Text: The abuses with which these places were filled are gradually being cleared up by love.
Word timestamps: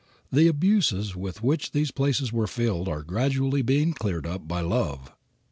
The 0.31 0.47
abuses 0.47 1.15
with 1.15 1.43
which 1.43 1.73
these 1.73 1.91
places 1.91 2.33
were 2.33 2.47
filled 2.47 2.87
are 2.89 3.03
gradually 3.03 3.61
being 3.61 3.93
cleared 3.93 4.25
up 4.25 4.47
by 4.47 4.61
love. 4.61 5.11